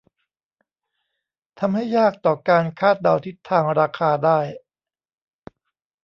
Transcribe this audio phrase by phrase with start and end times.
[1.59, 4.39] ทำให้ยากต่อการคาดเดาทิศทางราคาได้